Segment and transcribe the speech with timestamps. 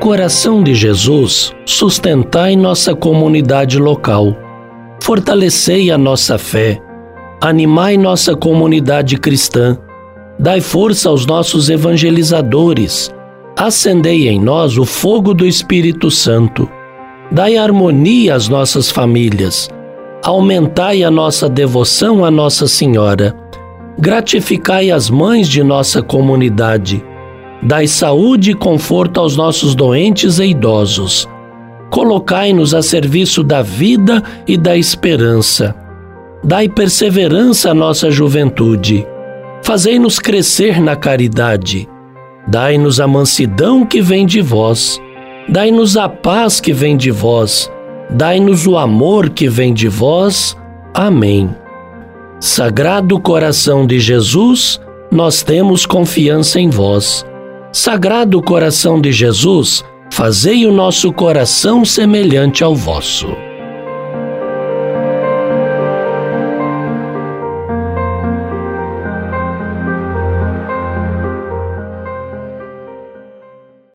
[0.00, 4.36] coração de Jesus, sustentai nossa comunidade local,
[5.02, 6.80] fortalecei a nossa fé,
[7.40, 9.78] animai nossa comunidade cristã,
[10.38, 13.14] dai força aos nossos evangelizadores,
[13.56, 16.68] acendei em nós o fogo do Espírito Santo,
[17.30, 19.68] dai harmonia às nossas famílias,
[20.22, 23.34] aumentai a nossa devoção a Nossa Senhora,
[23.98, 27.02] gratificai as mães de nossa comunidade
[27.64, 31.26] Dai saúde e conforto aos nossos doentes e idosos.
[31.90, 35.74] Colocai-nos a serviço da vida e da esperança.
[36.42, 39.06] Dai perseverança à nossa juventude.
[39.62, 41.88] Fazei-nos crescer na caridade.
[42.46, 45.00] Dai-nos a mansidão que vem de vós.
[45.48, 47.72] Dai-nos a paz que vem de vós.
[48.10, 50.54] Dai-nos o amor que vem de vós.
[50.92, 51.48] Amém.
[52.40, 54.78] Sagrado coração de Jesus,
[55.10, 57.24] nós temos confiança em vós.
[57.74, 63.26] Sagrado coração de Jesus, fazei o nosso coração semelhante ao vosso.